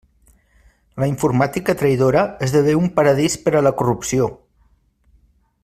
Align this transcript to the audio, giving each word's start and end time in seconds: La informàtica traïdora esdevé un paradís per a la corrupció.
La 1.03 1.09
informàtica 1.09 1.75
traïdora 1.81 2.23
esdevé 2.47 2.75
un 2.79 2.89
paradís 2.97 3.37
per 3.45 3.55
a 3.61 3.65
la 3.67 3.77
corrupció. 3.83 4.31